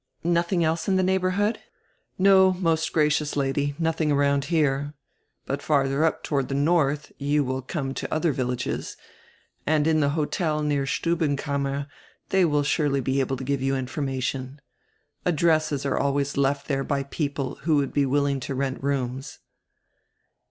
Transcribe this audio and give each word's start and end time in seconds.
Nothing 0.23 0.63
else 0.63 0.87
in 0.87 0.95
the 0.95 1.03
neighborhood?" 1.03 1.59
"No, 2.17 2.53
most 2.53 2.91
gracious 2.91 3.37
Lady, 3.37 3.75
nodiing 3.79 4.11
around 4.11 4.45
here. 4.45 4.95
But 5.45 5.61
fardier 5.61 6.03
up, 6.03 6.23
toward 6.23 6.47
die 6.47 6.55
north, 6.55 7.11
you 7.19 7.43
will 7.43 7.61
come 7.61 7.93
to 7.93 8.11
other 8.11 8.31
vil 8.33 8.47
lages, 8.47 8.95
and 9.67 9.85
in 9.85 9.99
die 9.99 10.07
hotel 10.07 10.63
near 10.63 10.85
Stubbenkammer 10.87 11.85
they 12.29 12.43
will 12.45 12.63
surely 12.63 12.99
be 12.99 13.19
able 13.19 13.37
to 13.37 13.43
give 13.43 13.61
you 13.61 13.75
information. 13.75 14.59
Addresses 15.23 15.85
are 15.85 15.99
always 15.99 16.35
left 16.35 16.67
die 16.67 16.77
re 16.77 16.83
by 16.83 17.03
people 17.03 17.59
who 17.61 17.75
would 17.75 17.93
be 17.93 18.07
willing 18.07 18.39
to 18.39 18.55
rent 18.55 18.81
rooms." 18.81 19.37